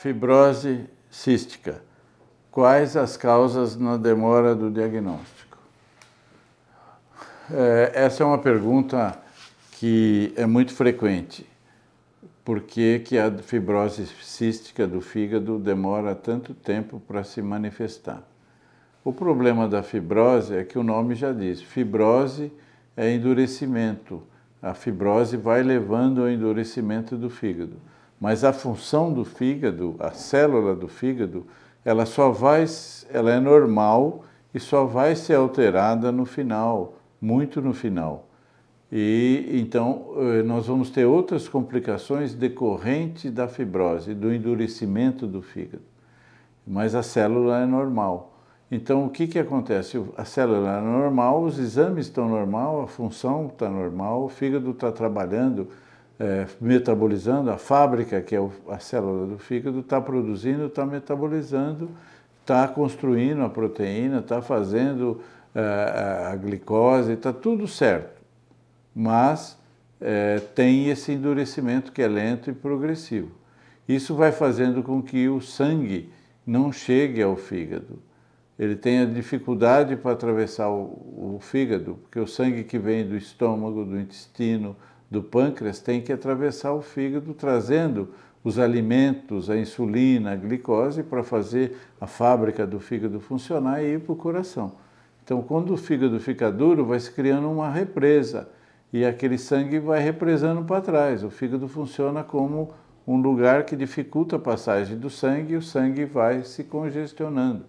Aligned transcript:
Fibrose 0.00 0.88
cística. 1.10 1.82
Quais 2.52 2.96
as 2.96 3.16
causas 3.16 3.74
na 3.74 3.96
demora 3.96 4.54
do 4.54 4.70
diagnóstico? 4.70 5.58
É, 7.50 7.90
essa 7.94 8.22
é 8.22 8.26
uma 8.26 8.38
pergunta 8.38 9.18
que 9.72 10.32
é 10.36 10.46
muito 10.46 10.72
frequente. 10.72 11.44
Por 12.44 12.60
que, 12.60 13.00
que 13.00 13.18
a 13.18 13.28
fibrose 13.38 14.06
cística 14.22 14.86
do 14.86 15.00
fígado 15.00 15.58
demora 15.58 16.14
tanto 16.14 16.54
tempo 16.54 17.00
para 17.00 17.24
se 17.24 17.42
manifestar? 17.42 18.22
O 19.02 19.12
problema 19.12 19.66
da 19.66 19.82
fibrose 19.82 20.54
é 20.54 20.62
que 20.62 20.78
o 20.78 20.84
nome 20.84 21.16
já 21.16 21.32
diz: 21.32 21.60
fibrose 21.60 22.52
é 22.96 23.12
endurecimento. 23.12 24.22
A 24.62 24.74
fibrose 24.74 25.36
vai 25.36 25.64
levando 25.64 26.20
ao 26.20 26.30
endurecimento 26.30 27.16
do 27.16 27.28
fígado. 27.28 27.76
Mas 28.20 28.42
a 28.42 28.52
função 28.52 29.12
do 29.12 29.24
fígado, 29.24 29.94
a 29.98 30.10
célula 30.10 30.74
do 30.74 30.88
fígado, 30.88 31.46
ela 31.84 32.04
só 32.04 32.30
vai, 32.30 32.64
ela 33.10 33.30
é 33.30 33.38
normal 33.38 34.24
e 34.52 34.58
só 34.58 34.84
vai 34.84 35.14
ser 35.14 35.34
alterada 35.34 36.10
no 36.10 36.24
final, 36.24 36.94
muito 37.20 37.62
no 37.62 37.72
final. 37.72 38.28
E 38.90 39.50
então 39.52 40.06
eh, 40.16 40.42
nós 40.42 40.66
vamos 40.66 40.90
ter 40.90 41.04
outras 41.04 41.46
complicações 41.46 42.34
decorrentes 42.34 43.30
da 43.30 43.46
fibrose, 43.46 44.14
do 44.14 44.32
endurecimento 44.32 45.26
do 45.26 45.42
fígado. 45.42 45.82
Mas 46.66 46.94
a 46.94 47.02
célula 47.02 47.60
é 47.60 47.66
normal. 47.66 48.38
Então 48.70 49.04
o 49.06 49.10
que, 49.10 49.26
que 49.26 49.38
acontece? 49.38 50.02
A 50.16 50.24
célula 50.24 50.78
é 50.78 50.80
normal, 50.80 51.42
os 51.42 51.58
exames 51.58 52.06
estão 52.06 52.28
normal, 52.28 52.82
a 52.82 52.86
função 52.86 53.46
está 53.46 53.68
normal, 53.68 54.24
o 54.24 54.28
fígado 54.28 54.70
está 54.70 54.90
trabalhando 54.90 55.68
é, 56.18 56.46
metabolizando, 56.60 57.50
a 57.50 57.56
fábrica, 57.56 58.20
que 58.20 58.34
é 58.34 58.50
a 58.68 58.78
célula 58.78 59.26
do 59.26 59.38
fígado, 59.38 59.80
está 59.80 60.00
produzindo, 60.00 60.66
está 60.66 60.84
metabolizando, 60.84 61.90
está 62.40 62.66
construindo 62.66 63.42
a 63.42 63.48
proteína, 63.48 64.18
está 64.18 64.42
fazendo 64.42 65.20
é, 65.54 66.30
a 66.32 66.36
glicose, 66.36 67.12
está 67.12 67.32
tudo 67.32 67.68
certo. 67.68 68.20
Mas 68.94 69.56
é, 70.00 70.40
tem 70.54 70.88
esse 70.88 71.12
endurecimento 71.12 71.92
que 71.92 72.02
é 72.02 72.08
lento 72.08 72.50
e 72.50 72.52
progressivo. 72.52 73.30
Isso 73.88 74.14
vai 74.14 74.32
fazendo 74.32 74.82
com 74.82 75.02
que 75.02 75.28
o 75.28 75.40
sangue 75.40 76.10
não 76.46 76.72
chegue 76.72 77.22
ao 77.22 77.36
fígado. 77.36 78.02
Ele 78.58 78.74
tenha 78.74 79.06
dificuldade 79.06 79.96
para 79.96 80.12
atravessar 80.12 80.68
o, 80.68 81.36
o 81.36 81.38
fígado, 81.40 81.96
porque 82.02 82.18
o 82.18 82.26
sangue 82.26 82.64
que 82.64 82.78
vem 82.78 83.06
do 83.06 83.16
estômago, 83.16 83.84
do 83.84 83.98
intestino, 83.98 84.76
do 85.10 85.22
pâncreas 85.22 85.80
tem 85.80 86.00
que 86.00 86.12
atravessar 86.12 86.72
o 86.72 86.82
fígado, 86.82 87.32
trazendo 87.34 88.10
os 88.44 88.58
alimentos, 88.58 89.50
a 89.50 89.56
insulina, 89.56 90.32
a 90.32 90.36
glicose, 90.36 91.02
para 91.02 91.22
fazer 91.22 91.76
a 92.00 92.06
fábrica 92.06 92.66
do 92.66 92.78
fígado 92.78 93.20
funcionar 93.20 93.82
e 93.82 93.94
ir 93.94 94.00
para 94.00 94.12
o 94.12 94.16
coração. 94.16 94.72
Então, 95.24 95.42
quando 95.42 95.74
o 95.74 95.76
fígado 95.76 96.18
fica 96.20 96.50
duro, 96.50 96.84
vai 96.84 96.98
se 97.00 97.10
criando 97.10 97.50
uma 97.50 97.70
represa 97.70 98.48
e 98.92 99.04
aquele 99.04 99.36
sangue 99.36 99.78
vai 99.78 100.00
represando 100.00 100.64
para 100.64 100.80
trás. 100.80 101.22
O 101.22 101.30
fígado 101.30 101.68
funciona 101.68 102.24
como 102.24 102.70
um 103.06 103.20
lugar 103.20 103.64
que 103.64 103.76
dificulta 103.76 104.36
a 104.36 104.38
passagem 104.38 104.96
do 104.96 105.10
sangue 105.10 105.54
e 105.54 105.56
o 105.56 105.62
sangue 105.62 106.04
vai 106.04 106.44
se 106.44 106.64
congestionando. 106.64 107.64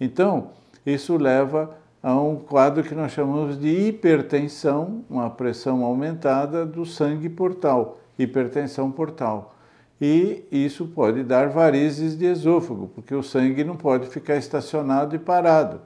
Então, 0.00 0.50
isso 0.84 1.16
leva 1.16 1.76
a 2.06 2.14
um 2.14 2.36
quadro 2.36 2.84
que 2.84 2.94
nós 2.94 3.10
chamamos 3.10 3.58
de 3.58 3.88
hipertensão, 3.88 5.04
uma 5.10 5.28
pressão 5.28 5.82
aumentada 5.82 6.64
do 6.64 6.86
sangue 6.86 7.28
portal, 7.28 7.98
hipertensão 8.16 8.92
portal. 8.92 9.56
E 10.00 10.44
isso 10.52 10.86
pode 10.86 11.24
dar 11.24 11.48
varizes 11.48 12.16
de 12.16 12.26
esôfago, 12.26 12.92
porque 12.94 13.12
o 13.12 13.24
sangue 13.24 13.64
não 13.64 13.74
pode 13.74 14.06
ficar 14.06 14.36
estacionado 14.36 15.16
e 15.16 15.18
parado. 15.18 15.80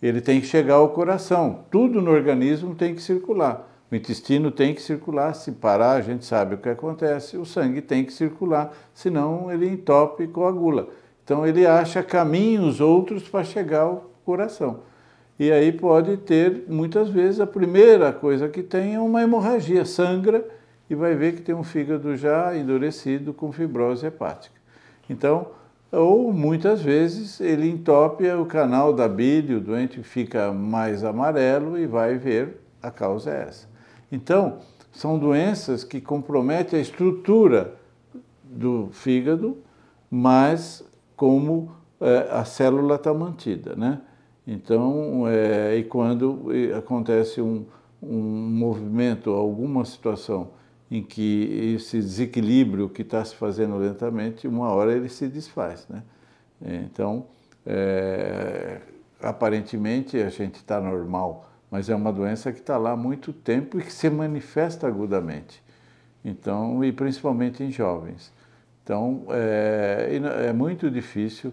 Ele 0.00 0.20
tem 0.20 0.40
que 0.40 0.46
chegar 0.46 0.74
ao 0.74 0.90
coração. 0.90 1.64
Tudo 1.72 2.00
no 2.00 2.12
organismo 2.12 2.76
tem 2.76 2.94
que 2.94 3.02
circular. 3.02 3.68
O 3.90 3.96
intestino 3.96 4.52
tem 4.52 4.72
que 4.72 4.80
circular, 4.80 5.34
se 5.34 5.50
parar, 5.50 5.94
a 5.94 6.02
gente 6.02 6.24
sabe 6.24 6.54
o 6.54 6.58
que 6.58 6.68
acontece. 6.68 7.36
O 7.36 7.44
sangue 7.44 7.82
tem 7.82 8.04
que 8.04 8.12
circular, 8.12 8.72
senão 8.94 9.50
ele 9.50 9.68
entope 9.68 10.22
e 10.22 10.28
coagula. 10.28 10.88
Então 11.24 11.44
ele 11.44 11.66
acha 11.66 12.00
caminhos 12.00 12.80
outros 12.80 13.28
para 13.28 13.42
chegar 13.42 13.80
ao 13.80 14.08
coração. 14.24 14.86
E 15.38 15.52
aí 15.52 15.70
pode 15.70 16.16
ter, 16.16 16.64
muitas 16.68 17.08
vezes, 17.08 17.40
a 17.40 17.46
primeira 17.46 18.12
coisa 18.12 18.48
que 18.48 18.62
tem 18.62 18.94
é 18.94 19.00
uma 19.00 19.22
hemorragia, 19.22 19.84
sangra 19.84 20.44
e 20.90 20.94
vai 20.94 21.14
ver 21.14 21.36
que 21.36 21.42
tem 21.42 21.54
um 21.54 21.62
fígado 21.62 22.16
já 22.16 22.56
endurecido 22.56 23.32
com 23.32 23.52
fibrose 23.52 24.06
hepática. 24.06 24.58
Então, 25.08 25.48
ou 25.92 26.32
muitas 26.32 26.82
vezes 26.82 27.40
ele 27.40 27.68
entope 27.68 28.28
o 28.30 28.44
canal 28.44 28.92
da 28.92 29.08
bile, 29.08 29.54
o 29.54 29.60
doente 29.60 30.02
fica 30.02 30.52
mais 30.52 31.04
amarelo 31.04 31.78
e 31.78 31.86
vai 31.86 32.18
ver 32.18 32.60
a 32.82 32.90
causa 32.90 33.30
é 33.30 33.42
essa. 33.42 33.68
Então, 34.10 34.58
são 34.92 35.18
doenças 35.18 35.84
que 35.84 36.00
comprometem 36.00 36.78
a 36.78 36.82
estrutura 36.82 37.74
do 38.42 38.88
fígado, 38.92 39.58
mas 40.10 40.84
como 41.16 41.70
é, 42.00 42.28
a 42.30 42.44
célula 42.44 42.96
está 42.96 43.12
mantida, 43.12 43.74
né? 43.76 44.00
Então, 44.50 45.28
é, 45.28 45.76
e 45.76 45.84
quando 45.84 46.46
acontece 46.74 47.38
um, 47.38 47.66
um 48.02 48.18
movimento, 48.18 49.28
alguma 49.28 49.84
situação 49.84 50.52
em 50.90 51.02
que 51.02 51.74
esse 51.76 51.98
desequilíbrio 51.98 52.88
que 52.88 53.02
está 53.02 53.22
se 53.22 53.36
fazendo 53.36 53.76
lentamente, 53.76 54.48
uma 54.48 54.70
hora 54.70 54.94
ele 54.94 55.10
se 55.10 55.28
desfaz. 55.28 55.86
Né? 55.86 56.02
Então, 56.86 57.26
é, 57.66 58.80
aparentemente 59.20 60.16
a 60.16 60.30
gente 60.30 60.54
está 60.54 60.80
normal, 60.80 61.50
mas 61.70 61.90
é 61.90 61.94
uma 61.94 62.10
doença 62.10 62.50
que 62.50 62.60
está 62.60 62.78
lá 62.78 62.92
há 62.92 62.96
muito 62.96 63.34
tempo 63.34 63.78
e 63.78 63.82
que 63.82 63.92
se 63.92 64.08
manifesta 64.08 64.86
agudamente. 64.86 65.62
Então, 66.24 66.82
e 66.82 66.90
principalmente 66.90 67.62
em 67.62 67.70
jovens. 67.70 68.32
Então, 68.82 69.26
é, 69.28 70.18
é 70.46 70.52
muito 70.54 70.90
difícil 70.90 71.52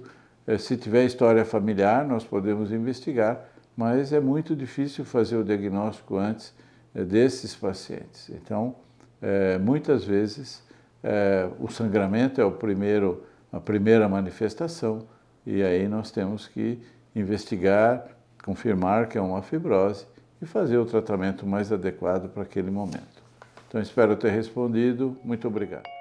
se 0.57 0.77
tiver 0.77 1.05
história 1.05 1.43
familiar, 1.43 2.05
nós 2.05 2.23
podemos 2.23 2.71
investigar, 2.71 3.45
mas 3.75 4.13
é 4.13 4.19
muito 4.19 4.55
difícil 4.55 5.03
fazer 5.03 5.37
o 5.37 5.43
diagnóstico 5.43 6.17
antes 6.17 6.53
é, 6.93 7.03
desses 7.03 7.55
pacientes. 7.55 8.29
Então, 8.29 8.75
é, 9.21 9.57
muitas 9.57 10.03
vezes, 10.05 10.63
o 11.59 11.69
sangramento 11.69 12.41
é 12.41 12.45
o 12.45 12.51
primeiro, 12.51 13.23
a 13.51 13.59
primeira 13.59 14.09
manifestação, 14.09 15.05
e 15.45 15.61
aí 15.61 15.87
nós 15.87 16.09
temos 16.09 16.47
que 16.47 16.81
investigar, 17.15 18.07
confirmar 18.43 19.07
que 19.07 19.15
é 19.15 19.21
uma 19.21 19.43
fibrose 19.43 20.07
e 20.41 20.47
fazer 20.47 20.79
o 20.79 20.85
tratamento 20.85 21.45
mais 21.45 21.71
adequado 21.71 22.27
para 22.29 22.41
aquele 22.41 22.71
momento. 22.71 23.23
Então, 23.67 23.79
espero 23.79 24.15
ter 24.15 24.31
respondido. 24.31 25.15
Muito 25.23 25.47
obrigado. 25.47 25.94